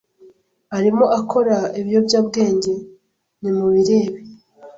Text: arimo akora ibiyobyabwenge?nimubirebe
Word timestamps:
arimo 0.77 1.05
akora 1.19 1.57
ibiyobyabwenge?nimubirebe 1.79 4.19